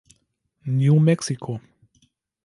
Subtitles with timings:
[0.65, 1.61] New Mexiko